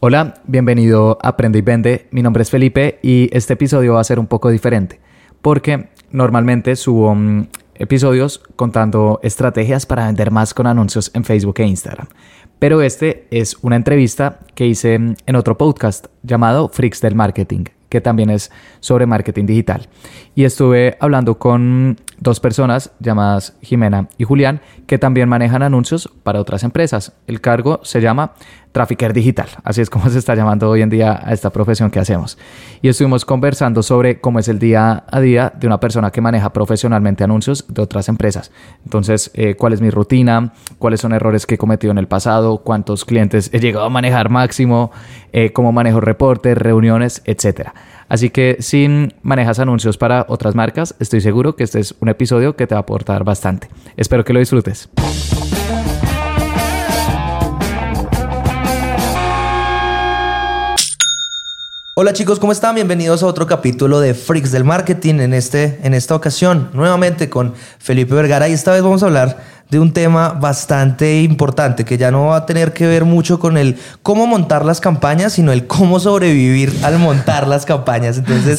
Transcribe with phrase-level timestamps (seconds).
[0.00, 2.06] Hola, bienvenido a Aprende y Vende.
[2.12, 5.00] Mi nombre es Felipe y este episodio va a ser un poco diferente
[5.42, 11.66] porque normalmente subo mm, episodios contando estrategias para vender más con anuncios en Facebook e
[11.66, 12.06] Instagram.
[12.60, 17.64] Pero este es una entrevista que hice mm, en otro podcast llamado Freaks del Marketing,
[17.88, 19.88] que también es sobre marketing digital.
[20.36, 26.40] Y estuve hablando con dos personas llamadas Jimena y Julián, que también manejan anuncios para
[26.40, 27.12] otras empresas.
[27.26, 28.32] El cargo se llama
[28.72, 31.98] Trafficker Digital, así es como se está llamando hoy en día a esta profesión que
[31.98, 32.38] hacemos.
[32.82, 36.52] Y estuvimos conversando sobre cómo es el día a día de una persona que maneja
[36.52, 38.50] profesionalmente anuncios de otras empresas.
[38.84, 42.58] Entonces, eh, cuál es mi rutina, cuáles son errores que he cometido en el pasado,
[42.58, 44.90] cuántos clientes he llegado a manejar máximo,
[45.32, 47.74] eh, cómo manejo reportes, reuniones, etcétera.
[48.08, 48.88] Así que si
[49.22, 52.80] manejas anuncios para otras marcas, estoy seguro que este es un episodio que te va
[52.80, 53.68] a aportar bastante.
[53.96, 54.88] Espero que lo disfrutes.
[62.00, 62.76] Hola chicos, ¿cómo están?
[62.76, 65.16] Bienvenidos a otro capítulo de Freaks del Marketing.
[65.16, 69.42] En, este, en esta ocasión, nuevamente con Felipe Vergara y esta vez vamos a hablar
[69.70, 73.56] de un tema bastante importante que ya no va a tener que ver mucho con
[73.56, 78.18] el cómo montar las campañas, sino el cómo sobrevivir al montar las campañas.
[78.18, 78.58] Entonces,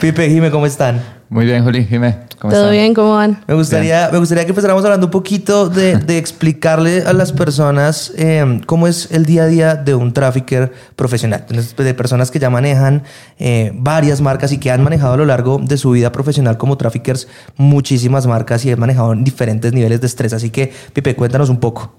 [0.00, 1.17] Pipe, Jime, ¿cómo están?
[1.30, 2.16] Muy bien, Juli, Jime.
[2.38, 2.94] ¿Cómo ¿Todo bien?
[2.94, 3.42] ¿Cómo van?
[3.46, 8.60] Me gustaría, me gustaría que empezáramos hablando un poquito de, explicarle a las personas eh,
[8.64, 11.44] cómo es el día a día de un trafficker profesional.
[11.48, 13.02] de personas que ya manejan
[13.38, 16.78] eh, varias marcas y que han manejado a lo largo de su vida profesional como
[16.78, 20.32] traffickers muchísimas marcas y han manejado en diferentes niveles de estrés.
[20.32, 21.92] Así que, Pipe, cuéntanos un poco.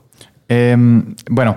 [0.47, 1.55] Em, bueno.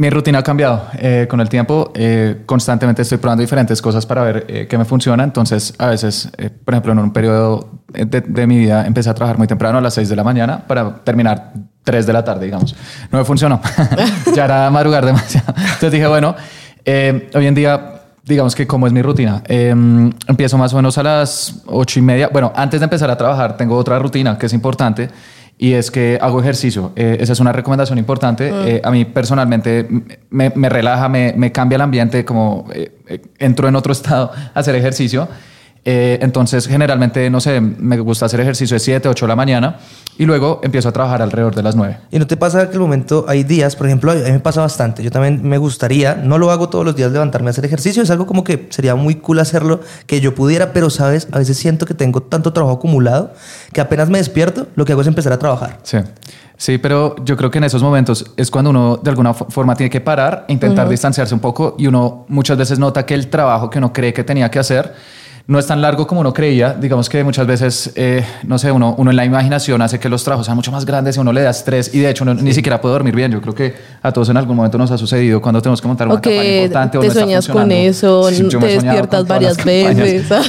[0.00, 1.92] Mi rutina ha cambiado eh, con el tiempo.
[1.94, 5.22] Eh, constantemente estoy probando diferentes cosas para ver eh, qué me funciona.
[5.22, 6.30] Entonces, a veces,
[6.64, 9.92] por ejemplo, en un periodo de, mi vida empecé a trabajar muy temprano a las
[9.92, 11.52] 6 de la mañana para terminar
[11.84, 12.74] 3 de la tarde, digamos.
[13.12, 13.60] No me funcionó.
[14.34, 15.52] ya era madrugar demasiado.
[15.54, 16.34] Entonces dije, bueno,
[17.34, 19.42] hoy en día digamos que cómo es mi rutina.
[19.46, 22.30] empiezo más o menos a las ocho y media.
[22.32, 25.10] Bueno, antes de empezar a trabajar tengo otra rutina que es importante
[25.62, 26.90] y es que hago ejercicio.
[26.96, 28.50] Eh, esa es una recomendación importante.
[28.50, 28.66] Mm.
[28.66, 29.86] Eh, a mí personalmente
[30.30, 32.90] me, me relaja, me, me, cambia el ambiente, como eh,
[33.38, 35.28] entro en otro estado a hacer ejercicio.
[35.84, 39.78] Eh, entonces, generalmente, no sé, me gusta hacer ejercicio de 7, 8 de la mañana
[40.18, 41.98] y luego empiezo a trabajar alrededor de las 9.
[42.10, 44.60] ¿Y no te pasa que el momento, hay días, por ejemplo, a mí me pasa
[44.60, 48.02] bastante, yo también me gustaría, no lo hago todos los días levantarme a hacer ejercicio,
[48.02, 51.56] es algo como que sería muy cool hacerlo, que yo pudiera, pero sabes, a veces
[51.56, 53.32] siento que tengo tanto trabajo acumulado
[53.72, 55.78] que apenas me despierto, lo que hago es empezar a trabajar.
[55.82, 55.98] Sí.
[56.58, 59.88] Sí, pero yo creo que en esos momentos es cuando uno de alguna forma tiene
[59.88, 63.78] que parar, intentar distanciarse un poco y uno muchas veces nota que el trabajo que
[63.78, 64.94] uno cree que tenía que hacer
[65.50, 66.74] no es tan largo como uno creía.
[66.74, 70.22] Digamos que muchas veces, eh, no sé, uno, uno en la imaginación hace que los
[70.22, 72.52] trabajos sean mucho más grandes y uno le da estrés y de hecho uno ni
[72.52, 73.32] siquiera puede dormir bien.
[73.32, 76.06] Yo creo que a todos en algún momento nos ha sucedido cuando tenemos que montar
[76.06, 80.28] una campaña importante o te sueñas con eso, te despiertas varias veces.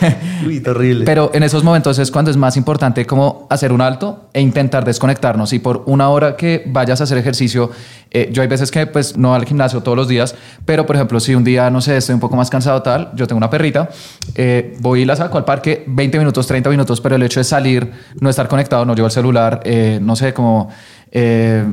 [0.46, 1.04] Uy, terrible.
[1.04, 4.84] Pero en esos momentos es cuando es más importante como hacer un alto e intentar
[4.84, 5.52] desconectarnos.
[5.52, 7.70] Y por una hora que vayas a hacer ejercicio,
[8.10, 11.20] eh, yo hay veces que pues no al gimnasio todos los días, pero por ejemplo
[11.20, 13.90] si un día, no sé, estoy un poco más cansado tal, yo tengo una perrita.
[14.34, 17.40] Eh, eh, voy y la saco al parque 20 minutos, 30 minutos, pero el hecho
[17.40, 17.90] de salir,
[18.20, 20.68] no estar conectado, no llevo el celular, eh, no sé, como...
[21.10, 21.64] Eh,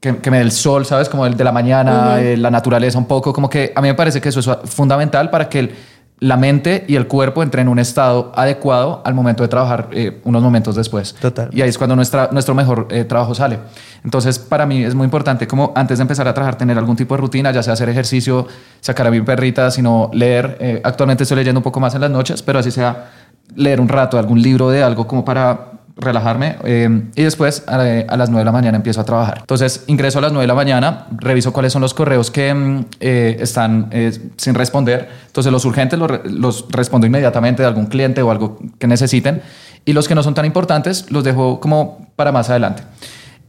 [0.00, 1.08] que, me dé el sol, ¿sabes?
[1.08, 4.20] Como el de la mañana, la naturaleza un poco, como que a mí me parece
[4.20, 5.74] que eso es fundamental para que el,
[6.20, 10.20] la mente y el cuerpo entren en un estado adecuado al momento de trabajar eh,
[10.24, 11.14] unos momentos después.
[11.14, 11.48] Total.
[11.52, 13.58] Y ahí es cuando nuestra, nuestro mejor eh, trabajo sale.
[14.04, 17.14] Entonces, para mí es muy importante como antes de empezar a trabajar tener algún tipo
[17.14, 18.46] de rutina, ya sea hacer ejercicio,
[18.80, 20.56] sacar a mi perrita, sino leer.
[20.60, 23.10] Eh, actualmente estoy leyendo un poco más en las noches, pero así sea
[23.54, 25.67] leer un rato algún libro de algo como para
[25.98, 29.38] relajarme eh, y después a, las 9 de la mañana empiezo a trabajar.
[29.40, 32.84] Entonces ingreso a las 9 de la mañana, reviso cuáles son los correos que mm,
[33.00, 35.08] eh, están eh, sin responder.
[35.26, 39.42] Entonces los urgentes los, los, respondo inmediatamente de algún cliente o algo que necesiten
[39.84, 42.82] y los que no son tan importantes los dejo como para más adelante.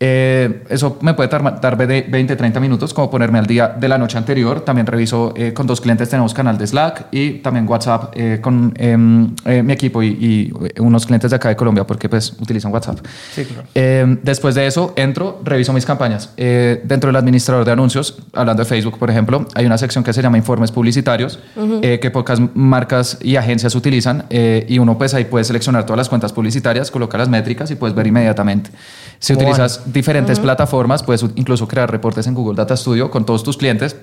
[0.01, 3.97] Eh, eso me puede tardar de 20, 30 minutos, como ponerme al día de la
[3.97, 4.61] noche anterior.
[4.61, 8.74] También reviso eh, con dos clientes, tenemos canal de Slack y también WhatsApp eh, con
[8.77, 13.00] em, mi equipo y, unos clientes de acá de Colombia, porque pues utilizan WhatsApp.
[13.33, 14.18] Sí, claro.
[14.24, 16.33] después de eso, entro, reviso mis campañas.
[16.35, 20.21] dentro del administrador de anuncios, hablando de Facebook, por ejemplo, hay una sección que se
[20.21, 21.39] llama informes publicitarios,
[21.81, 26.31] que pocas marcas y agencias utilizan y uno pues ahí puede seleccionar todas las cuentas
[26.31, 28.71] publicitarias, coloca las métricas y puedes ver inmediatamente.
[29.19, 33.57] Si utilizas diferentes plataformas, puedes incluso crear reportes en Google Data Studio con todos tus
[33.57, 33.95] clientes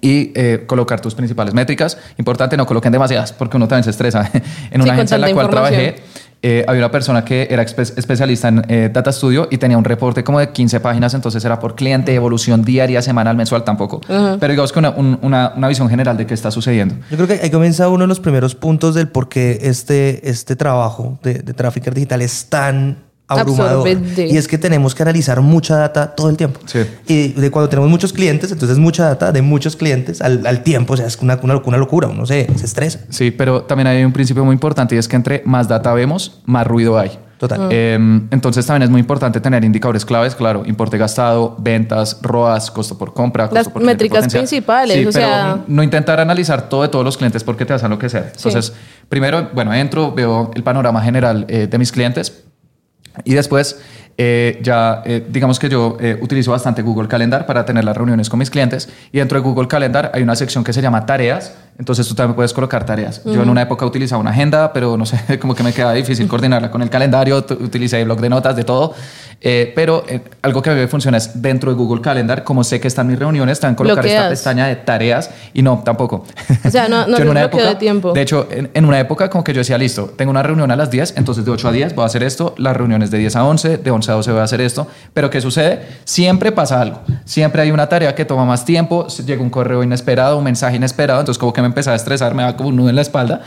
[0.00, 1.98] y eh, colocar tus principales métricas.
[2.18, 4.30] Importante, no coloquen demasiadas porque uno también se estresa.
[4.70, 5.96] en una agencia en la cual trabajé,
[6.44, 10.24] eh, había una persona que era especialista en eh, Data Studio y tenía un reporte
[10.24, 14.00] como de 15 páginas, entonces era por cliente, evolución diaria, semanal, mensual tampoco.
[14.06, 16.96] Pero digamos que una, una, una, visión general de qué está sucediendo.
[17.10, 20.56] Yo creo que ahí comienza uno de los primeros puntos del por qué este, este
[20.56, 23.88] trabajo de, de trafficker digital es tan abrumador.
[24.16, 26.60] Y es que tenemos que analizar mucha data todo el tiempo.
[27.06, 30.94] Y de cuando tenemos muchos clientes, entonces mucha data de muchos clientes al, al tiempo,
[30.94, 33.00] o sea, es una, una, una, locura, uno se, se estresa.
[33.08, 36.40] Sí, pero también hay un principio muy importante y es que entre más data vemos,
[36.46, 37.18] más ruido hay.
[37.42, 37.72] Total.
[37.72, 42.96] Em, entonces también es muy importante tener indicadores claves, claro, importe gastado, ventas, ROAS, costo
[42.96, 47.42] por compra, las métricas principales, o sea, no intentar analizar todo de todos los clientes
[47.42, 48.30] porque te hacen lo que sea.
[48.32, 48.72] Entonces,
[49.08, 52.44] primero, bueno, entro, veo el panorama general eh, de mis clientes,
[53.24, 53.80] y después,
[54.18, 58.28] eh, ya eh, digamos que yo eh, utilizo bastante Google Calendar para tener las reuniones
[58.28, 61.54] con mis clientes y dentro de Google Calendar hay una sección que se llama tareas,
[61.78, 63.22] entonces tú también puedes colocar tareas.
[63.24, 66.28] Yo en una época utilizaba una agenda, pero no sé, como que me queda difícil
[66.28, 68.94] coordinarla con el calendario, utilicé el blog de notas, de todo,
[69.42, 70.04] pero
[70.42, 73.06] algo que a mí me funciona es dentro de Google Calendar, como sé que están
[73.08, 76.24] mis reuniones, también colocar esta pestaña de tareas y no, tampoco.
[76.64, 78.12] O sea, no, no en de tiempo.
[78.12, 80.76] De hecho, en, en, una época como que yo decía, listo, tengo una reunión a
[80.76, 83.36] las 10, entonces de 8 a 10 voy a hacer esto, las reuniones de 10
[83.36, 85.80] a 11, de 11 a 12 voy a hacer esto, pero ¿qué sucede?
[86.04, 90.38] Siempre pasa algo, siempre hay una tarea que toma más tiempo, llega un correo inesperado,
[90.38, 92.90] un mensaje inesperado, entonces como que me empezaba a estresar, me da como un nudo
[92.90, 93.42] en la espalda.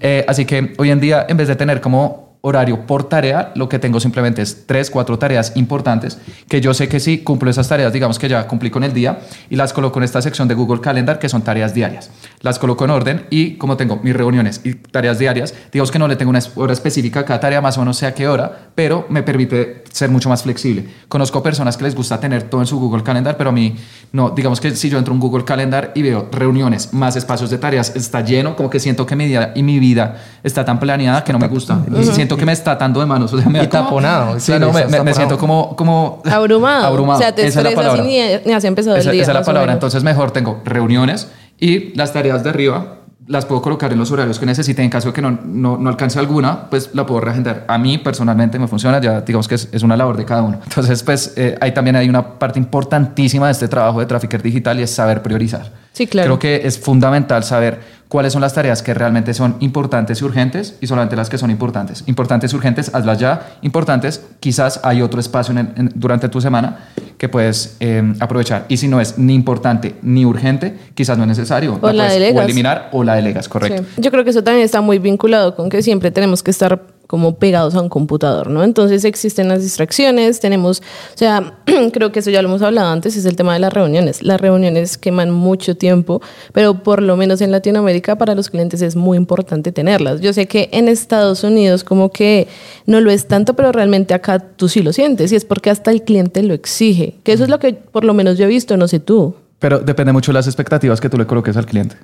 [0.00, 3.68] Eh, así que hoy en día, en vez de tener como horario por tarea, lo
[3.68, 6.18] que tengo simplemente es tres, cuatro tareas importantes
[6.48, 9.18] que yo sé que si cumplo esas tareas, digamos que ya cumplí con el día
[9.50, 12.10] y las coloco en esta sección de Google Calendar que son tareas diarias.
[12.40, 16.08] Las coloco en orden y como tengo mis reuniones y tareas diarias, digamos que no
[16.08, 18.70] le tengo una hora específica a cada tarea, más o menos sé a qué hora,
[18.74, 20.86] pero me permite ser mucho más flexible.
[21.08, 23.74] Conozco personas que les gusta tener todo en su Google Calendar, pero a mí
[24.12, 27.58] no, digamos que si yo entro en Google Calendar y veo reuniones, más espacios de
[27.58, 31.24] tareas, está lleno, como que siento que mi día y mi vida está tan planeada
[31.24, 31.82] que no me gusta.
[32.26, 33.32] Siento que me está atando de manos.
[33.32, 34.40] O sea, me y taponado.
[34.40, 36.84] Sí, no, me, siento como, como abrumado.
[36.86, 37.18] abrumado.
[37.18, 39.22] O sea, te estresas y ni, has empezado esa, el día.
[39.22, 39.72] Esa es la palabra.
[39.72, 41.28] Entonces, mejor tengo reuniones
[41.58, 42.96] y las tareas de arriba
[43.28, 44.82] las puedo colocar en los horarios que necesite.
[44.82, 47.64] En caso de que no, no, no alcance alguna, pues la puedo reagendar.
[47.68, 50.60] A mí personalmente me funciona, ya digamos que es, es una labor de cada uno.
[50.62, 54.78] Entonces, pues eh, ahí también hay una parte importantísima de este trabajo de trafficker digital
[54.78, 55.72] y es saber priorizar.
[55.92, 56.26] Sí, claro.
[56.26, 60.76] Creo que es fundamental saber cuáles son las tareas que realmente son importantes y urgentes
[60.80, 62.04] y solamente las que son importantes.
[62.06, 63.56] Importantes y urgentes, hazlas ya.
[63.62, 65.54] Importantes, quizás hay otro espacio
[65.94, 68.66] durante tu semana que puedes eh, aprovechar.
[68.68, 71.78] Y si no es ni importante ni urgente, quizás no es necesario.
[71.80, 73.84] O la, puedes o eliminar o la delegas, correcto.
[73.96, 77.36] Yo creo que eso también está muy vinculado con que siempre tenemos que estar como
[77.36, 78.64] pegados a un computador, ¿no?
[78.64, 81.54] Entonces existen las distracciones, tenemos, o sea,
[81.92, 84.22] creo que eso ya lo hemos hablado antes, es el tema de las reuniones.
[84.22, 86.20] Las reuniones queman mucho tiempo,
[86.52, 90.20] pero por lo menos en Latinoamérica para los clientes es muy importante tenerlas.
[90.20, 92.48] Yo sé que en Estados Unidos como que
[92.86, 95.90] no lo es tanto, pero realmente acá tú sí lo sientes y es porque hasta
[95.90, 98.76] el cliente lo exige, que eso es lo que por lo menos yo he visto,
[98.76, 99.34] no sé tú.
[99.58, 101.96] Pero depende mucho de las expectativas que tú le coloques al cliente.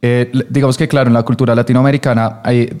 [0.00, 2.72] Eh, digamos que, claro, en la cultura latinoamericana hay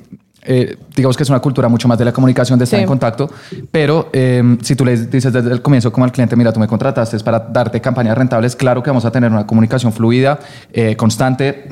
[0.46, 3.28] eh, digamos que es una cultura mucho más de la comunicación, de estar en contacto,
[3.70, 6.68] pero eh, si tú le dices desde el comienzo como al cliente, mira, tú me
[6.68, 10.38] contrataste es para darte campañas rentables, claro que vamos a tener una comunicación fluida,
[10.72, 11.68] eh, constante,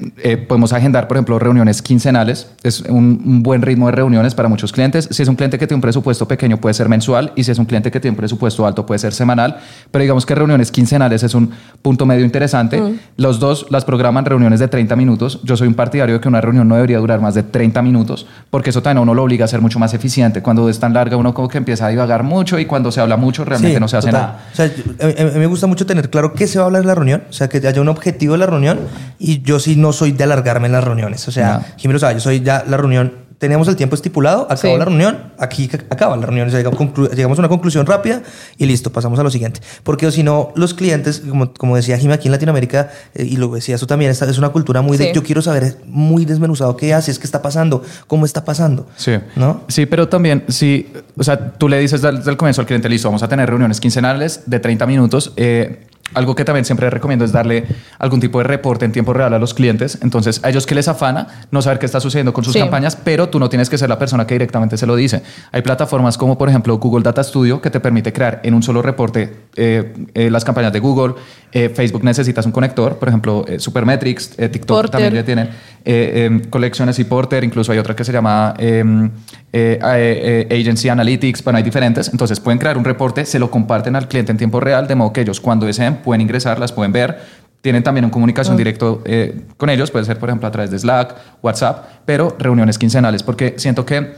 [0.49, 5.09] podemos agendar, por ejemplo, reuniones quincenales, es un, buen ritmo de reuniones para muchos clientes,
[5.11, 7.59] si es un cliente que tiene un presupuesto pequeño puede ser mensual y si es
[7.59, 9.59] un cliente que tiene un presupuesto alto puede ser semanal,
[9.91, 11.51] pero digamos que reuniones quincenales es un
[11.83, 12.99] punto medio interesante, mm.
[13.17, 16.41] los dos las programan reuniones de 30 minutos, yo soy un partidario de que una
[16.41, 19.45] reunión no debería durar más de 30 minutos, porque porque eso también uno lo obliga
[19.45, 20.41] a ser mucho más eficiente.
[20.41, 23.19] Cuando es tan larga, uno como que empieza a divagar mucho y cuando se habla
[23.19, 24.41] mucho, realmente no se hace nada.
[24.51, 26.89] O sea, a mí, me gusta mucho tener claro qué se va a hablar en
[26.89, 28.81] la reunión, o sea, que haya un objetivo de la reunión
[29.19, 31.29] y yo sí no soy de alargarme en las reuniones.
[31.29, 34.79] O sea, Jimmy o sea, yo soy ya la reunión teníamos el tiempo estipulado, acabó
[34.79, 38.23] la reunión, aquí acaba la reunión, llegamos a una conclusión rápida
[38.59, 39.61] y listo, pasamos a lo siguiente.
[39.83, 43.49] Porque si no, los clientes, como, como decía Jimmy, aquí en Latinoamérica, eh, y lo
[43.49, 46.95] decía tú también, esta es una cultura muy de yo quiero saber muy desmenuzado qué
[46.95, 48.87] hace, es qué está pasando, cómo está pasando.
[48.97, 49.13] Sí.
[49.37, 49.63] ¿no?
[49.69, 53.09] Sí, pero también, si, o sea, tú le dices desde el comienzo al cliente, listo,
[53.09, 55.33] vamos a tener reuniones quincenales de 30 minutos.
[55.37, 57.65] Eh, algo que también siempre recomiendo es darle
[57.99, 59.99] algún tipo de reporte en tiempo real a los clientes.
[60.03, 63.29] Entonces, a ellos que les afana no saber qué está sucediendo con sus campañas, pero
[63.29, 65.23] tú no tienes que ser la persona que directamente se lo dice.
[65.51, 68.83] Hay plataformas como, por ejemplo, Google Data Studio que te permite crear en un solo
[68.83, 71.15] reporte eh, eh, las campañas de Google.
[71.57, 75.51] Eh, Facebook necesitas un conector, por ejemplo, Supermetrics, TikTok también ya tienen
[75.85, 77.45] em, colecciones y Porter.
[77.45, 79.09] Incluso hay otra que se llama em,
[79.53, 81.45] Agency Analytics.
[81.45, 82.09] Bueno, hay diferentes.
[82.09, 85.13] Entonces, pueden crear un reporte, se lo comparten al cliente en tiempo real, de modo
[85.13, 87.19] que ellos cuando deseen pueden ingresar, las pueden ver.
[87.65, 90.79] Tienen también una comunicación directa eh, con ellos, puede ser por ejemplo a través de
[90.79, 94.13] Slack, WhatsApp, pero reuniones quincenales, porque siento que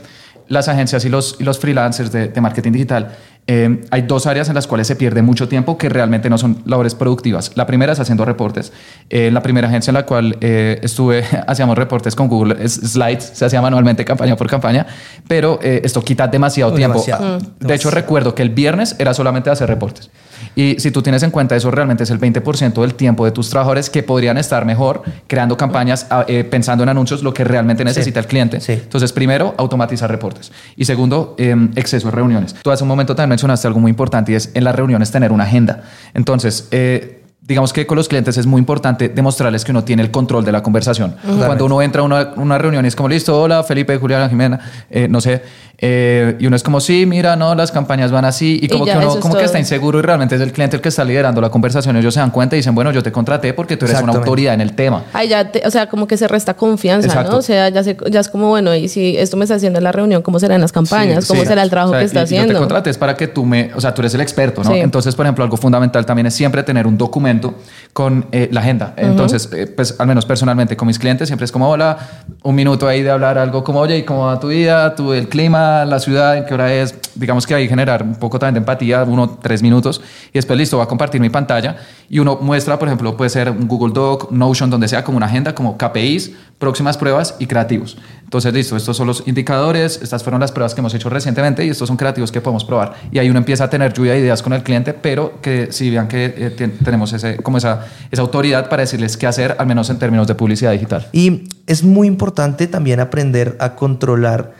[0.49, 3.15] las agencias y los, y los freelancers de, de marketing digital,
[3.47, 6.57] eh, hay dos áreas en las cuales se pierde mucho tiempo que realmente no son
[6.65, 7.51] labores productivas.
[7.55, 8.73] La primera es haciendo reportes.
[9.09, 12.73] Eh, en la primera agencia en la cual eh, estuve, hacíamos reportes con Google es-
[12.75, 14.85] Slides, se hacía manualmente campaña por campaña,
[15.27, 16.99] pero eh, esto quita demasiado Uy, tiempo.
[17.01, 17.39] demasiado.
[17.59, 20.09] De hecho, recuerdo que el viernes era solamente hacer reportes.
[20.55, 23.49] Y si tú tienes en cuenta eso, realmente es el 20% del tiempo de tus
[23.49, 27.83] trabajadores que podrían estar mejor creando campañas, a- eh, pensando en anuncios, lo que realmente
[27.83, 28.59] necesita el cliente.
[28.61, 28.73] Sí.
[28.73, 30.51] Entonces, primero, automatizar reportes.
[30.75, 32.55] Y segundo, eh, exceso de reuniones.
[32.61, 35.31] Tú hace un momento también mencionaste algo muy importante y es en las reuniones tener
[35.31, 35.83] una agenda.
[36.15, 40.11] Entonces, eh, digamos que con los clientes es muy importante demostrarles que uno tiene el
[40.11, 41.15] control de la conversación.
[41.23, 44.59] Cuando uno entra a una, una reunión y es como, listo, hola, Felipe, Juliana, Jimena,
[44.89, 45.43] eh, no sé,
[45.79, 48.93] eh, y uno es como, sí, mira, no, las campañas van así, y como ya,
[48.93, 51.03] que uno es como que está inseguro y realmente es el cliente el que está
[51.03, 51.95] liderando la conversación.
[51.97, 54.55] Ellos se dan cuenta y dicen, bueno, yo te contraté porque tú eres una autoridad
[54.55, 55.03] en el tema.
[55.13, 57.31] Ay, ya, te- o sea, como que se resta confianza, Exacto.
[57.33, 57.37] ¿no?
[57.37, 59.83] O sea, ya, se- ya es como, bueno, y si esto me está haciendo en
[59.83, 61.25] la reunión, ¿cómo serán las campañas?
[61.25, 61.47] Sí, ¿Cómo sí.
[61.47, 62.59] será el trabajo O sea, que está y- y Yo te haciendo?
[62.59, 64.71] contraté es para que tú me, o sea, tú eres el experto, ¿no?
[64.71, 64.79] Sí.
[64.79, 67.53] Entonces, por ejemplo, algo fundamental también es siempre tener un documento
[67.93, 68.93] con eh, la agenda.
[68.97, 71.97] Entonces, eh, pues al menos personalmente con mis clientes siempre es como, hola,
[72.43, 74.95] un minuto ahí de hablar algo como, oye, ¿y cómo va tu vida?
[74.95, 76.95] Tu, el clima, la ciudad, en qué hora es?
[77.15, 80.01] Digamos que ahí generar un poco también de empatía, uno, tres minutos.
[80.29, 81.77] Y después, listo, va a compartir mi pantalla
[82.09, 85.25] y uno muestra, por ejemplo, puede ser un Google Doc, Notion, donde sea como una
[85.25, 87.97] agenda, como KPIs, próximas pruebas y creativos.
[88.23, 91.69] Entonces, listo, estos son los indicadores, estas fueron las pruebas que hemos hecho recientemente y
[91.69, 92.93] estos son creativos que podemos probar.
[93.11, 95.89] Y ahí uno empieza a tener lluvia de ideas con el cliente, pero que si
[95.89, 99.67] vean que eh, ten- tenemos ese, como esa, esa autoridad para decirles qué hacer, al
[99.67, 101.07] menos en términos de publicidad digital.
[101.13, 104.53] Y es muy importante también aprender a controlar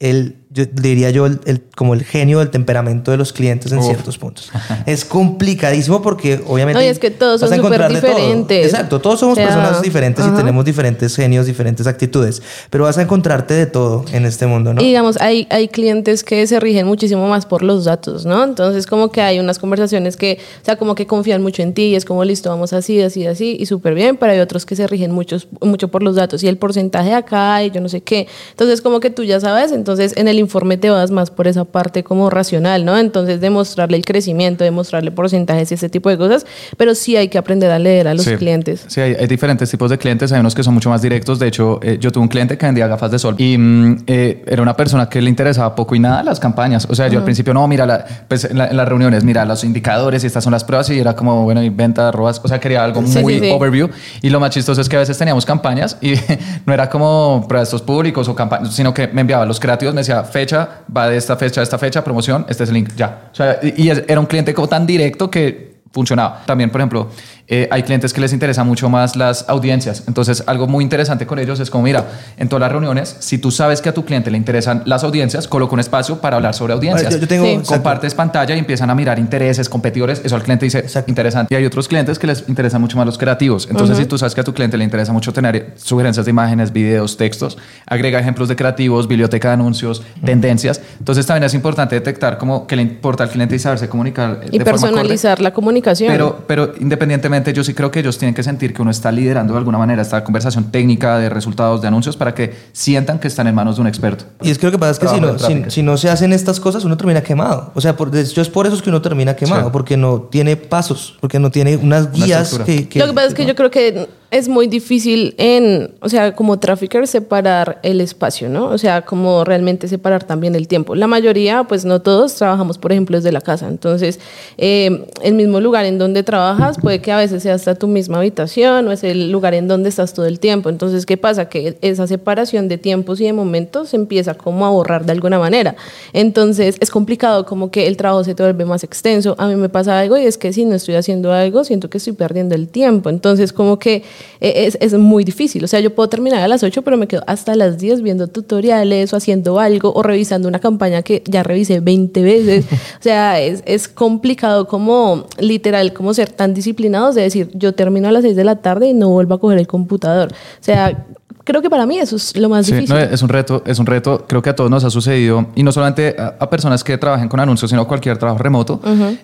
[0.00, 3.78] el, yo diría yo, el, el- como el genio del temperamento de los clientes en
[3.78, 3.86] Uf.
[3.86, 4.50] ciertos puntos.
[4.86, 6.80] es complicadísimo porque obviamente...
[6.80, 8.16] No, y es que todos vas son a encontrar súper de todo.
[8.20, 8.66] diferentes.
[8.66, 12.96] Exacto, todos somos O sea, personas diferentes y tenemos diferentes genios, diferentes actitudes, pero vas
[12.98, 14.80] a encontrarte de todo en este mundo, ¿no?
[14.80, 18.44] Y digamos, hay, hay clientes que se rigen muchísimo más por los datos, ¿no?
[18.44, 21.86] Entonces, como que hay unas conversaciones que, o sea, como que confían mucho en ti
[21.86, 24.76] y es como, listo, vamos así, así, así, y súper bien, pero hay otros que
[24.76, 28.02] se rigen muchos, mucho por los datos y el porcentaje acá y yo no sé
[28.02, 28.28] qué.
[28.50, 31.64] Entonces, como que tú ya sabes, entonces en el informe te vas más por esa
[31.64, 32.96] parte como racional, ¿no?
[32.98, 36.46] Entonces, demostrarle el crecimiento, demostrarle porcentajes y ese tipo de cosas,
[36.76, 38.36] pero sí hay que aprender a leer a los Sí.
[38.36, 38.84] clientes.
[38.88, 40.30] Sí, hay, hay diferentes tipos de clientes.
[40.32, 41.38] Hay unos que son mucho más directos.
[41.38, 44.44] De hecho, eh, yo tuve un cliente que vendía gafas de sol y mm, eh,
[44.46, 46.86] era una persona que le interesaba poco y nada las campañas.
[46.90, 49.44] O sea, yo al principio, no, mira, la- pues en, la- en las reuniones, mira
[49.44, 52.40] los indicadores y estas son las pruebas y era como, bueno, y venta, robas.
[52.44, 53.88] O sea, quería algo Sí, muy sí, overview.
[54.22, 56.14] Y lo más chistoso es que a veces teníamos campañas y
[56.66, 60.00] no era como para estos públicos o campañas, sino que me enviaba los creativos, me
[60.00, 63.30] decía, fecha, va de esta fecha a esta fecha, promoción, este es el link, ya.
[63.32, 66.42] O sea, y, era un cliente como tan directo que funcionaba.
[66.44, 67.08] También, por ejemplo,
[67.46, 70.04] eh, hay clientes que les interesa mucho más las audiencias.
[70.08, 72.04] Entonces, algo muy interesante con ellos es como, mira,
[72.38, 75.46] en todas las reuniones, si tú sabes que a tu cliente le interesan las audiencias,
[75.46, 77.12] coloca un espacio para hablar sobre audiencias.
[77.12, 77.50] Yo- yo tengo- Sí.
[77.52, 77.74] exacto.
[77.74, 80.22] Compartes pantalla y empiezan a mirar intereses, competidores.
[80.24, 81.10] Eso al cliente dice, Exacto.
[81.10, 81.52] interesante.
[81.54, 83.66] Y hay otros clientes que les interesan mucho más los creativos.
[83.70, 86.72] Entonces, si tú sabes que a tu cliente le interesa mucho tener sugerencias de imágenes,
[86.72, 90.80] videos, textos, agrega ejemplos de creativos, biblioteca de anuncios, tendencias.
[90.98, 94.48] Entonces, también es importante detectar como que le importa al cliente y saberse comunicar eh,
[94.52, 96.10] Y de forma personalizar la comunicación.
[96.10, 99.52] Pero, pero independientemente, yo sí creo que ellos tienen que sentir que uno está liderando
[99.54, 103.46] de alguna manera esta conversación técnica de resultados de anuncios para que sientan que están
[103.46, 104.24] en manos de un experto.
[104.42, 105.70] Y es que lo que pasa es que si no, de si, tráfico.
[105.70, 107.72] si no se hacen estas cosas, uno termina quemado.
[107.74, 109.70] O sea, por, de hecho es por eso es que uno termina quemado, Sí.
[109.72, 113.34] porque no tiene pasos, porque no tiene unas guías que, que- Lo que pasa es
[113.34, 118.48] que yo creo que es muy difícil en, o sea, como trafficker separar el espacio,
[118.48, 118.66] ¿no?
[118.66, 120.96] O sea, como realmente separar también el tiempo.
[120.96, 123.68] La mayoría, pues no todos, trabajamos, por ejemplo, desde la casa.
[123.68, 124.18] Entonces,
[124.58, 128.18] eh, el mismo lugar en donde trabajas puede que a veces sea hasta tu misma
[128.18, 130.68] habitación o es el lugar en donde estás todo el tiempo.
[130.68, 131.48] Entonces, ¿qué pasa?
[131.48, 135.38] Que esa separación de tiempos y de momentos se empieza como a borrar de alguna
[135.38, 135.76] manera.
[136.12, 139.36] Entonces, es complicado como que el trabajo se te vuelve más extenso.
[139.38, 141.98] A mí me pasa algo y es que si no estoy haciendo algo, siento que
[141.98, 143.10] estoy perdiendo el tiempo.
[143.10, 144.02] Entonces, como que
[144.40, 145.64] es, es muy difícil.
[145.64, 148.28] O sea, yo puedo terminar a las 8, pero me quedo hasta las 10 viendo
[148.28, 152.64] tutoriales o haciendo algo o revisando una campaña que ya revisé 20 veces.
[153.00, 158.08] o sea, es, es complicado como literal, como ser tan disciplinados de decir, yo termino
[158.08, 160.32] a las 6 de la tarde y no vuelvo a coger el computador.
[160.32, 161.06] O sea,
[161.44, 162.94] creo que para mí eso es lo más Sí, difícil.
[162.96, 165.62] no, es un reto, es un reto, creo que a todos nos ha sucedido, y
[165.62, 168.80] no solamente a, a personas que trabajen con anuncios, sino cualquier trabajo remoto,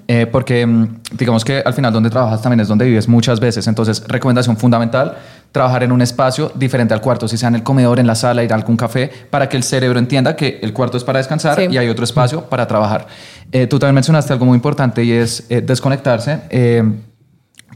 [0.06, 3.66] eh, porque mm, digamos que al final donde trabajas también es donde vives muchas veces,
[3.66, 5.16] entonces recomendación fundamental,
[5.52, 8.44] trabajar en un espacio diferente al cuarto, si sea en el comedor, en la sala,
[8.44, 11.56] ir a algún café, para que el cerebro entienda que el cuarto es para descansar
[11.56, 11.66] Sí.
[11.70, 13.06] y hay otro espacio para trabajar.
[13.50, 16.42] Eh, tú también mencionaste algo muy importante y es eh, desconectarse.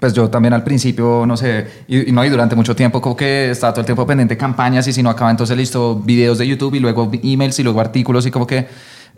[0.00, 3.16] Pues yo también al principio, no sé, y, y no, y durante mucho tiempo como
[3.16, 6.38] que estaba todo el tiempo pendiente de campañas y si no acaba entonces listo, videos
[6.38, 8.66] de YouTube y luego emails y luego artículos y como que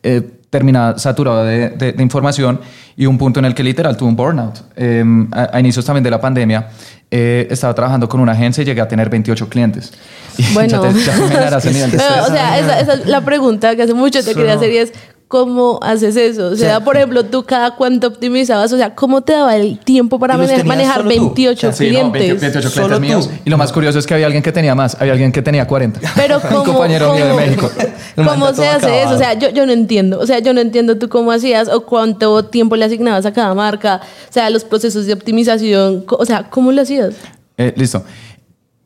[0.02, 2.61] eh, termina saturado de, de- de información
[2.97, 4.54] y un punto en el que literal tuve un burnout.
[4.76, 5.02] Eh,
[5.33, 6.68] a, a inicios también de la pandemia
[7.11, 9.92] eh, estaba trabajando con una agencia y llegué a tener 28 clientes.
[10.38, 10.83] Y Bueno.
[10.85, 14.52] ya te, ya o sea, esa, esa es la pregunta que hace mucho te quería
[14.54, 14.92] hacer y es,
[15.28, 16.47] ¿cómo haces eso?
[16.49, 20.18] O sea, por ejemplo, tú cada cuánto optimizabas, o sea, ¿cómo te daba el tiempo
[20.18, 21.09] para ¿Y los mane- tenías manejar tú?
[21.09, 22.23] 28 O sea, Sí, no, clientes?
[22.23, 23.30] 20 28 Solo clientes tú.
[23.33, 23.40] míos.
[23.45, 25.66] Y lo más curioso es que había alguien que tenía más, había alguien que tenía
[25.66, 26.00] 40.
[26.14, 27.71] Pero Un ¿cómo, compañero mío de México.
[28.16, 29.00] ¿Cómo se hace acabado.
[29.04, 29.14] eso?
[29.14, 30.21] O sea, yo, yo no entiendo.
[30.21, 33.52] O sea, yo no entiendo tú cómo hacías o cuánto tiempo le asignabas a cada
[33.54, 34.00] marca.
[34.30, 36.04] O sea, los procesos de optimización.
[36.09, 37.14] O sea, ¿cómo lo hacías?
[37.59, 38.04] Eh, listo.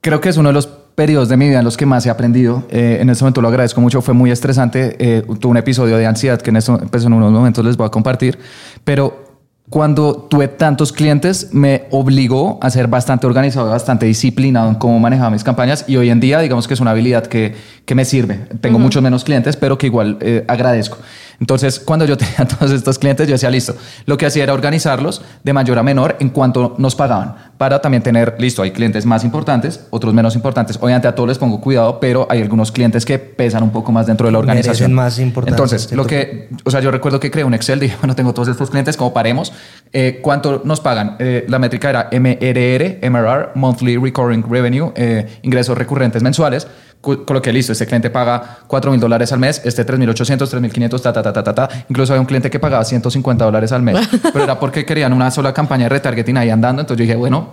[0.01, 0.67] Creo que es uno de los
[1.01, 2.63] periodos de mi vida en los que más he aprendido.
[2.69, 4.03] Eh, en este momento lo agradezco mucho.
[4.03, 4.97] Fue muy estresante.
[4.99, 7.87] Eh, tuve un episodio de ansiedad que en, esto, pues, en unos momentos les voy
[7.87, 8.39] a compartir.
[8.85, 9.31] Pero
[9.71, 15.31] cuando tuve tantos clientes, me obligó a ser bastante organizado bastante disciplinado en cómo manejaba
[15.31, 15.87] mis campañas.
[15.89, 17.55] Y hoy en día, digamos que es una habilidad que,
[17.87, 18.35] que me sirve.
[18.61, 20.99] Tengo muchos menos clientes, pero que igual eh, agradezco.
[21.41, 25.23] Entonces, cuando yo tenía todos estos clientes, yo decía, listo, lo que hacía era organizarlos
[25.43, 29.23] de mayor a menor en cuanto nos pagaban, para también tener, listo, hay clientes más
[29.23, 30.79] importantes, otros menos importantes.
[30.81, 34.07] Obviamente a todos les pongo cuidado, pero hay algunos clientes que pesan un poco más
[34.07, 34.95] dentro de la organización.
[34.95, 35.97] más importancia, Entonces, ¿cierto?
[35.97, 38.71] lo que, o sea, yo recuerdo que creé un Excel, dije, bueno, tengo todos estos
[38.71, 39.53] clientes, como paremos,
[39.93, 41.17] eh, ¿cuánto nos pagan?
[41.19, 46.67] Eh, la métrica era MRR, MRR, Monthly Recurring Revenue, eh, ingresos recurrentes mensuales.
[47.01, 51.23] Coloqué listo, este cliente paga 4 mil dólares al mes, este 3.800, 3.500, ta, ta,
[51.23, 51.69] ta, ta, ta, ta.
[51.89, 53.97] Incluso había un cliente que pagaba 150 dólares al mes,
[54.35, 56.83] pero era porque querían una sola campaña de retargeting ahí andando.
[56.83, 57.50] Entonces yo dije, bueno,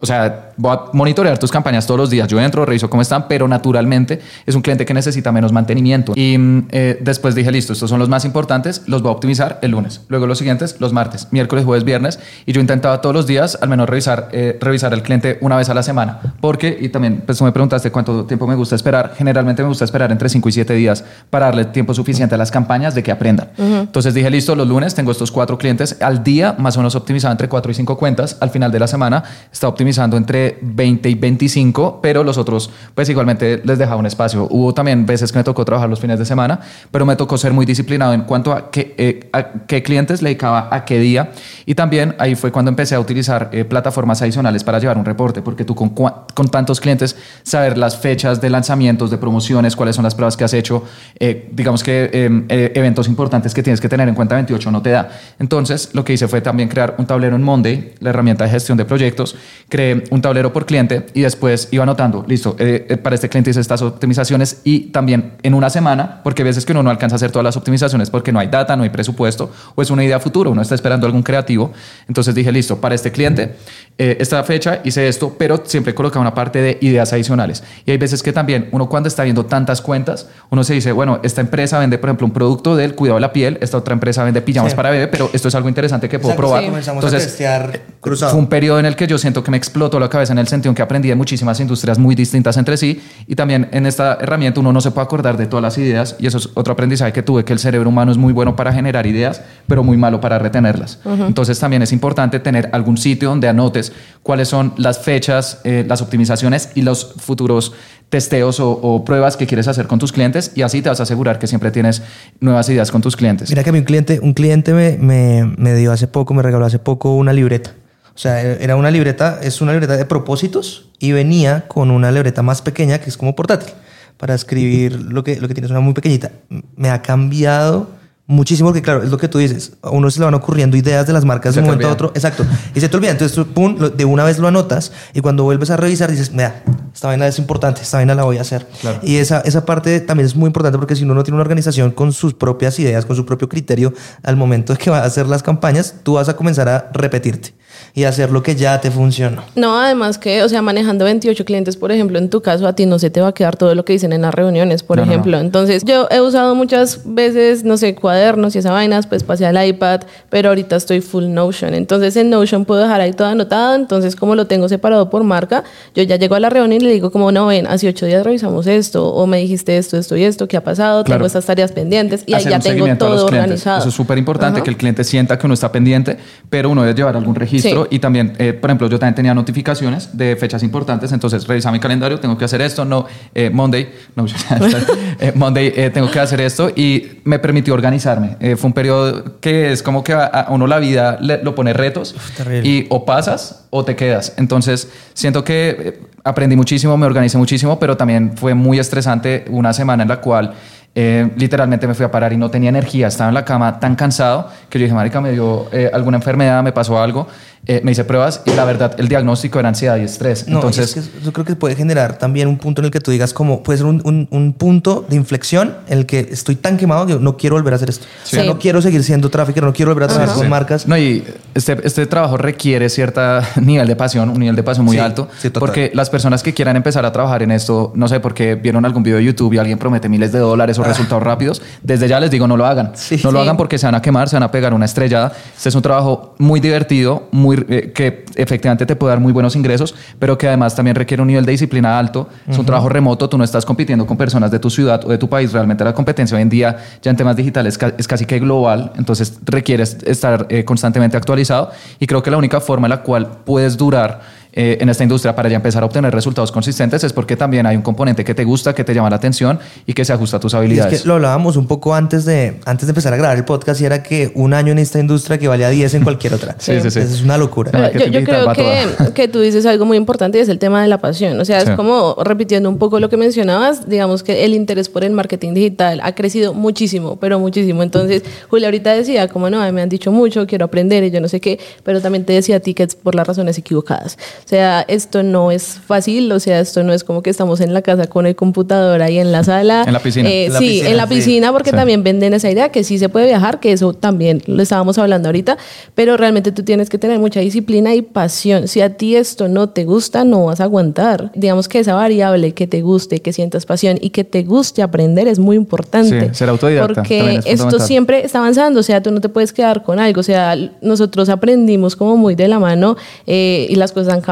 [0.00, 2.26] o sea, voy a monitorear tus campañas todos los días.
[2.26, 6.14] Yo entro, reviso cómo están, pero naturalmente es un cliente que necesita menos mantenimiento.
[6.16, 9.60] Y mm, eh, después dije, listo, estos son los más importantes, los voy a optimizar
[9.62, 10.00] el lunes.
[10.08, 12.18] Luego los siguientes, los martes, miércoles, jueves, viernes.
[12.44, 15.68] Y yo intentaba todos los días al menos revisar, eh, revisar el cliente una vez
[15.68, 16.34] a la semana.
[16.40, 19.14] Porque, y también pues tú me preguntaste cuánto tiempo me gusta esperar.
[19.16, 22.50] Generalmente me gusta esperar entre 5 y 7 días para darle tiempo suficiente a las
[22.50, 23.50] campañas de que aprendan.
[23.56, 27.30] Entonces dije, listo, los lunes tengo estos cuatro clientes al día, más o menos optimizado
[27.30, 28.36] entre 4 y 5 cuentas.
[28.40, 33.08] Al final de la semana está optimizando entre 20 y 25, pero los otros, pues
[33.08, 34.48] igualmente les dejaba un espacio.
[34.50, 37.52] Hubo también veces que me tocó trabajar los fines de semana, pero me tocó ser
[37.52, 41.32] muy disciplinado en cuanto a qué, eh, a qué clientes le dedicaba a qué día.
[41.66, 45.42] Y también ahí fue cuando empecé a utilizar eh, plataformas adicionales para llevar un reporte,
[45.42, 50.04] porque tú con, con tantos clientes, saber las fechas de lanzamientos, de promociones, cuáles son
[50.04, 50.84] las pruebas que has hecho,
[51.18, 54.82] eh, digamos que eh, eh, eventos importantes que tienes que tener en cuenta 28 no
[54.82, 55.10] te da.
[55.38, 58.78] Entonces, lo que hice fue también crear un tablero en Monday, la herramienta de gestión
[58.78, 59.36] de proyectos.
[59.68, 63.50] Creé un tablero por cliente y después iba anotando, listo, eh, eh, para este cliente
[63.50, 67.14] hice estas optimizaciones y también en una semana, porque a veces que uno no alcanza
[67.14, 70.04] a hacer todas las optimizaciones porque no hay data, no hay presupuesto o es una
[70.04, 71.72] idea futuro, uno está esperando algún creativo.
[72.08, 73.54] Entonces dije, listo, para este cliente,
[73.98, 77.62] eh, esta fecha hice esto, pero siempre colocaba una parte de ideas adicionales.
[77.86, 81.20] Y hay veces que también uno cuando está viendo tantas cuentas, uno se dice, bueno,
[81.22, 84.22] esta empresa vende, por ejemplo, un producto del cuidado de la piel, esta otra empresa
[84.24, 84.76] vende pijamas Sí.
[84.76, 86.62] para bebé, pero esto es algo interesante que puedo Exacto, probar.
[86.62, 86.68] sí.
[86.68, 88.32] Comenzamos a testear cruzado.
[88.32, 90.46] Fue un periodo en el que yo siento que me explotó la cabeza en el
[90.46, 94.18] sentido en que aprendí de muchísimas industrias muy distintas entre sí y también en esta
[94.20, 97.14] herramienta uno no se puede acordar de todas las ideas y eso es otro aprendizaje
[97.14, 100.20] que tuve que el cerebro humano es muy bueno para generar ideas pero muy malo
[100.20, 100.98] para retenerlas.
[101.04, 103.92] Entonces también es importante tener algún sitio donde anotes
[104.22, 107.72] cuáles son las fechas eh, las optimizaciones y los futuros
[108.10, 111.04] testeos o, o pruebas que quieres hacer con tus clientes y así te vas a
[111.04, 112.02] asegurar que siempre tienes
[112.40, 113.48] nuevas ideas con tus clientes.
[113.48, 116.42] Mira que a mí un cliente, un cliente me, me, me dio hace poco, me
[116.42, 117.72] regaló hace poco una libreta.
[118.14, 122.42] O sea, era una libreta, es una libreta de propósitos y venía con una libreta
[122.42, 123.72] más pequeña que es como portátil
[124.18, 126.30] para escribir lo que, lo que tienes, una muy pequeñita.
[126.76, 127.88] Me ha cambiado
[128.26, 129.72] muchísimo porque, claro, es lo que tú dices.
[129.82, 131.92] A uno se le van ocurriendo ideas de las marcas Se de un momento a
[131.92, 132.12] otro.
[132.14, 132.44] Exacto.
[132.74, 133.10] Y se te olvida.
[133.10, 136.62] Entonces, tú, pum, de una vez lo anotas y cuando vuelves a revisar dices, mira,
[136.94, 138.66] esta vaina es importante, esta vaina la voy a hacer.
[138.80, 139.00] Claro.
[139.02, 141.90] Y esa, esa parte también es muy importante porque si uno no tiene una organización
[141.90, 145.26] con sus propias ideas, con su propio criterio, al momento de que va a hacer
[145.26, 147.54] las campañas, tú vas a comenzar a repetirte
[147.94, 149.42] y hacer lo que ya te funcionó.
[149.56, 152.86] No, además que, o sea, manejando 28 clientes, por ejemplo, en tu caso, a ti
[152.86, 155.02] no se te va a quedar todo lo que dicen en las reuniones, por No,
[155.02, 155.12] no, no.
[155.12, 155.38] ejemplo.
[155.38, 159.66] Entonces, yo he usado muchas veces, no sé, cuadernos y esa vainas, pues pasé al
[159.66, 161.72] iPad, pero ahorita estoy full Notion.
[161.72, 163.74] Entonces, en Notion puedo dejar ahí todo anotado.
[163.74, 166.92] Entonces, como lo tengo separado por marca, yo ya llego a la reunión y le
[166.92, 170.24] digo como, no, ven, hace ocho días revisamos esto, o me dijiste esto, esto y
[170.24, 171.04] esto, ¿qué ha pasado?
[171.04, 171.20] Claro.
[171.20, 173.78] Tengo estas tareas pendientes y ahí ya tengo todo organizado.
[173.78, 174.64] Eso es súper importante, Ajá.
[174.64, 176.18] que el cliente sienta que uno está pendiente,
[176.50, 177.84] pero uno debe llevar algún registro.
[177.84, 177.96] Sí.
[177.96, 181.80] Y también, eh, por ejemplo, yo también tenía notificaciones de fechas importantes, entonces revisaba mi
[181.80, 184.26] calendario, tengo que hacer esto, no, eh, Monday, no,
[185.18, 187.72] eh, Monday, eh, tengo que hacer esto y me permitió
[188.06, 188.36] organizarme.
[188.40, 191.54] Eh, fue un periodo que es como que a, a uno la vida le- lo
[191.54, 192.68] pone retos terrible.
[192.68, 194.34] y o pasas o te quedas.
[194.36, 199.72] Entonces, siento que eh, aprendí muchísimo, me organicé muchísimo, pero también fue muy estresante una
[199.72, 200.52] semana en la cual
[200.94, 203.94] eh, literalmente me fui a parar y no tenía energía, estaba en la cama tan
[203.96, 207.26] cansado que yo dije, marica, me dio eh, alguna enfermedad, me pasó algo,
[207.66, 210.48] eh, me hice pruebas y la verdad el diagnóstico era ansiedad y estrés.
[210.48, 212.98] No, Entonces, es que yo creo que puede generar también un punto en el que
[213.00, 216.56] tú digas como puede ser un, un- un punto de inflexión en el que estoy
[216.56, 218.06] tan quemado que no quiero volver a hacer esto.
[218.24, 218.48] O sea, Sí.
[218.48, 220.48] no quiero seguir siendo trafficker, no quiero volver a trabajar con Sí.
[220.50, 220.88] marcas.
[220.88, 221.22] No, y
[221.54, 223.20] este, este trabajo requiere cierto
[223.60, 225.28] nivel de pasión, un nivel de pasión muy Sí, alto.
[225.60, 229.02] porque las personas que quieran empezar a trabajar en esto, no sé, porque vieron algún
[229.02, 232.30] video de YouTube y alguien promete miles de dólares o resultados rápidos, desde ya les
[232.30, 232.86] digo, no lo hagan.
[232.92, 232.96] Ah.
[232.96, 233.20] Sí.
[233.22, 235.32] no lo hagan porque se van a quemar, se van a pegar una estrellada.
[235.56, 239.56] Este es un trabajo muy divertido, muy, eh, que efectivamente te puede dar muy buenos
[239.56, 242.28] ingresos, pero que además también requiere un nivel de disciplina alto.
[242.48, 245.18] Es un trabajo remoto, tú no estás compitiendo con personas de tu ciudad o de
[245.18, 245.52] tu país.
[245.52, 249.38] Realmente la competencia hoy en día, ya en temas digitales, es casi que global, entonces
[249.44, 251.70] requieres estar eh, constantemente actualizado.
[251.98, 255.34] Y creo que la única forma en la cual puedes durar eh, en esta industria
[255.34, 258.44] para ya empezar a obtener resultados consistentes es porque también hay un componente que te
[258.44, 261.02] gusta, que te llama la atención y que se ajusta a tus Y es habilidades.
[261.02, 263.86] que lo hablábamos un poco antes de, antes de empezar a grabar el podcast y
[263.86, 266.56] era que un año en esta industria que valía 10 en cualquier otra.
[266.58, 266.98] Sí, sí, sí.
[267.00, 267.70] Es una locura.
[267.72, 270.58] Pero- Pero yo, yo creo que, que tú dices algo muy importante y es el
[270.58, 271.40] tema de la pasión.
[271.40, 271.70] O sea, Sí.
[271.70, 275.54] es como repitiendo un poco lo que mencionabas, digamos que el interés por el marketing
[275.54, 277.82] digital ha crecido muchísimo, pero muchísimo.
[277.82, 281.28] Entonces, Julia ahorita decía, como no, me han dicho mucho, quiero aprender y yo no
[281.28, 284.18] sé qué, pero también te decía a ti que es por las razones equivocadas.
[284.44, 287.72] O sea, esto no es fácil, o sea, esto no es como que estamos en
[287.74, 289.84] la casa con el computador ahí en la sala.
[289.86, 290.28] En la piscina.
[290.28, 291.14] Eh, la sí, piscina, en la sí.
[291.14, 291.76] piscina, porque Sí.
[291.76, 295.28] también venden esa idea que sí se puede viajar, que eso también lo estábamos hablando
[295.28, 295.56] ahorita,
[295.94, 298.68] pero realmente tú tienes que tener mucha disciplina y pasión.
[298.68, 301.30] Si a ti esto no te gusta, no vas a aguantar.
[301.34, 305.28] Digamos que esa variable que te guste, que sientas pasión y que te guste aprender
[305.28, 306.28] es muy importante.
[306.28, 309.52] Sí, ser autodidacta Porque es esto siempre está avanzando, o sea, tú no te puedes
[309.52, 310.20] quedar con algo.
[310.20, 314.31] O sea, nosotros aprendimos como muy de la mano eh, y las cosas han cambiado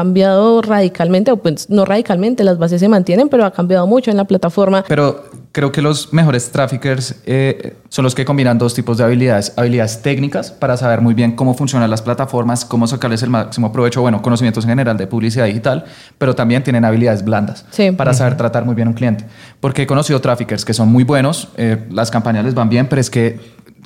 [0.61, 4.25] radicalmente, o pues no radicalmente, las bases se mantienen, pero ha cambiado mucho en la
[4.25, 4.83] plataforma.
[4.87, 9.53] Pero creo que los mejores traffickers eh, son los que combinan dos tipos de habilidades.
[9.57, 14.01] Habilidades técnicas para saber muy bien cómo funcionan las plataformas, cómo sacarles el máximo provecho,
[14.01, 15.85] bueno, conocimientos en general de publicidad digital,
[16.17, 17.91] pero también tienen habilidades blandas Sí.
[17.91, 19.25] para saber tratar muy bien a un cliente.
[19.59, 23.01] Porque he conocido traffickers que son muy buenos, eh, las campañas les van bien, pero
[23.01, 23.39] es que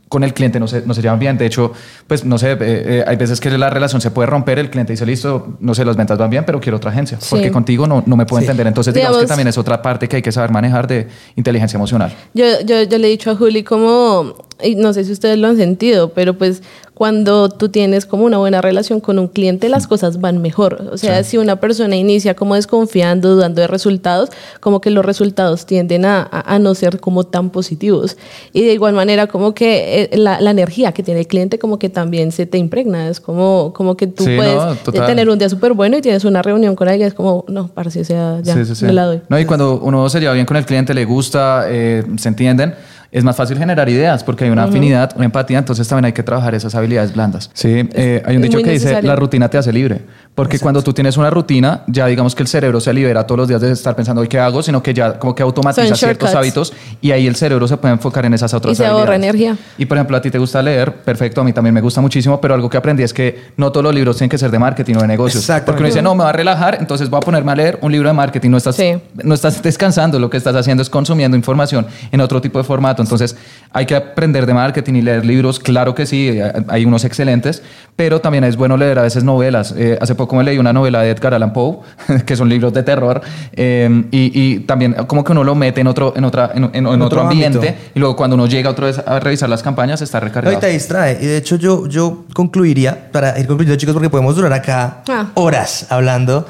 [0.08, 1.38] con el cliente no se, no se llevan bien.
[1.38, 1.74] De hecho,
[2.08, 4.94] pues no sé, eh, eh, hay veces que la relación se puede romper, el cliente
[4.94, 7.28] dice, listo, no sé, las ventas van bien, pero quiero otra agencia, Sí.
[7.32, 8.46] porque contigo no, no me puedo Sí.
[8.46, 8.68] entender.
[8.68, 11.78] Entonces, digamos, que Digamos- también es otra parte que hay que saber manejar de inteligencia
[11.78, 12.14] emocional.
[12.34, 15.48] Yo, yo, yo le he dicho a Juli como, y no sé si ustedes lo
[15.48, 16.62] han sentido, pero pues
[16.96, 20.88] cuando tú tienes como una buena relación con un cliente, las cosas van mejor.
[20.94, 24.30] O sea, si una persona inicia como desconfiando, dudando de resultados,
[24.62, 28.16] como que los resultados tienden a, a- a no ser como tan positivos.
[28.54, 31.78] Y de igual manera, como que eh, la, la energía que tiene el cliente, como
[31.78, 33.10] que también se te impregna.
[33.10, 36.02] Es como, como que tú Sí, puedes no, eh, tener un día súper bueno y
[36.02, 38.86] tienes una reunión con alguien, es como, no, parece, o sea, ya, Sí, sí, sí.
[38.86, 39.22] me la doy.
[39.28, 42.74] No, y cuando uno se lleva bien con el cliente, le gusta, eh, se entienden,
[43.16, 46.22] es más fácil generar ideas porque hay una afinidad, una empatía, entonces también hay que
[46.22, 47.50] trabajar esas habilidades blandas.
[47.54, 50.02] Sí, eh, hay un dicho que dice, la rutina te hace libre,
[50.36, 53.48] porque cuando tú tienes una rutina, ya digamos que el cerebro se libera todos los
[53.48, 54.62] días de estar pensando, ¿hoy qué hago?
[54.62, 57.94] Sino que ya como que automatiza Son ciertos hábitos y ahí el cerebro se puede
[57.94, 59.56] enfocar en esas otras Y se ahorra energía.
[59.78, 62.42] Y por ejemplo, a ti te gusta leer, perfecto, a mí también me gusta muchísimo,
[62.42, 64.96] pero algo que aprendí es que no todos los libros tienen que ser de marketing
[64.96, 65.42] o de negocios.
[65.42, 65.66] Exactamente.
[65.68, 67.94] Porque uno dice, no, me va a relajar, entonces voy a ponerme a leer un
[67.94, 68.50] libro de marketing.
[68.50, 68.98] No estás, Sí.
[69.24, 73.02] no estás descansando, lo que estás haciendo es consumiendo información en otro tipo de formato.
[73.02, 73.38] Entonces,
[73.72, 77.64] hay que aprender de marketing y leer libros, claro que sí, hay unos excelentes,
[77.96, 79.74] pero también es bueno leer a veces novelas.
[79.78, 81.80] Eh, hace poco me leí una novela de Edgar Allan Poe,
[82.26, 83.22] que son libros de terror,
[83.54, 86.74] eh, y, y también como que uno lo mete en otro, en otra, en, en-
[86.74, 87.76] en otro, otro ambiente, ámbito.
[87.96, 90.54] y luego cuando uno llega otra vez a revisar las campañas, está recargado.
[90.54, 91.18] No, y te distrae.
[91.22, 95.28] Y de hecho yo, yo concluiría, para ir concluyendo chicos, porque podemos durar acá Ah.
[95.34, 96.48] horas hablando.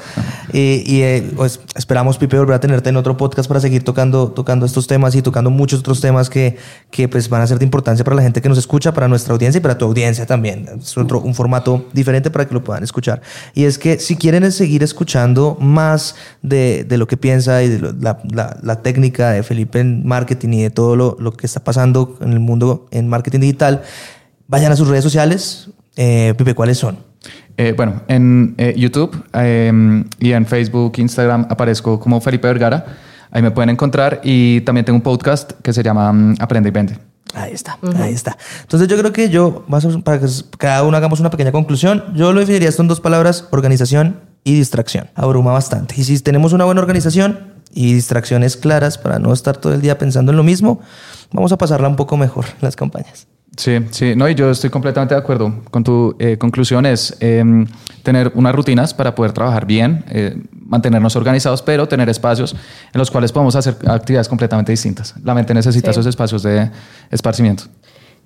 [0.52, 4.28] Eh, y eh, pues, esperamos, Pipe, volver a tenerte en otro podcast para seguir tocando,
[4.28, 6.56] tocando estos temas y tocando muchos otros temas que,
[6.90, 9.32] que pues, van a ser de importancia para la gente que nos escucha, para nuestra
[9.34, 10.68] audiencia y para tu audiencia también.
[10.80, 13.20] Es otro, un formato diferente para que lo puedan escuchar.
[13.54, 18.82] Y es que si quieren seguir escuchando más de, lo que piensa y de la,
[18.82, 22.86] técnica de Felipe en marketing y de todo lo, que está pasando en el mundo
[22.90, 23.82] en marketing digital,
[24.48, 25.70] vayan a sus redes sociales.
[25.96, 26.98] Eh, Pipe, ¿cuáles son?
[27.58, 32.84] Eh, bueno, en eh, YouTube eh, y en Facebook, Instagram aparezco como Felipe Vergara.
[33.30, 36.72] Ahí me pueden encontrar y también tengo un podcast que se llama mm, Aprende y
[36.72, 36.98] Vende.
[37.36, 38.38] Ahí está, ahí está.
[38.62, 39.66] Entonces yo creo que yo,
[40.02, 43.46] para que cada uno hagamos una pequeña conclusión, yo lo definiría esto en dos palabras,
[43.50, 45.10] organización y distracción.
[45.14, 45.94] Abruma bastante.
[45.98, 49.98] Y si tenemos una buena organización y distracciones claras para no estar todo el día
[49.98, 50.80] pensando en lo mismo,
[51.30, 53.26] vamos a pasarla un poco mejor en las campañas.
[53.58, 57.66] Sí, sí, no, y yo estoy completamente de acuerdo con tu eh, conclusión, es em,
[58.02, 62.52] tener unas rutinas para poder trabajar bien, eh, mantenernos organizados, pero tener espacios
[62.92, 65.14] en los cuales podemos hacer actividades completamente distintas.
[65.22, 66.00] La mente necesita Sí.
[66.00, 66.70] esos espacios de
[67.10, 67.64] esparcimiento.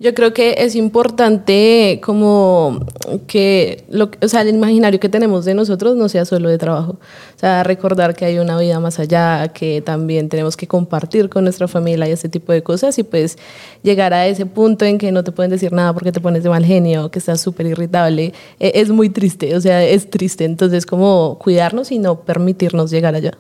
[0.02, 2.86] Yo creo que es importante como
[3.26, 6.92] que lo, o sea, el imaginario que tenemos de nosotros no sea solo de trabajo.
[6.92, 11.44] O sea, recordar que hay una vida más allá, que también tenemos que compartir con
[11.44, 13.36] nuestra familia y ese tipo de cosas y pues
[13.82, 16.48] llegar a ese punto en que no te pueden decir nada porque te pones de
[16.48, 20.46] mal genio, que estás súper irritable, eh, es muy triste, o sea, es triste.
[20.46, 23.36] Entonces, como cuidarnos y no permitirnos llegar allá.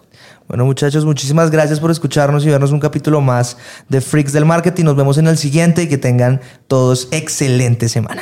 [0.50, 3.56] Bueno, muchachos, muchísimas gracias por escucharnos y vernos un capítulo más
[3.88, 4.82] de Freaks del Marketing.
[4.82, 8.20] Nos vemos en el siguiente y que tengan todos excelente semana.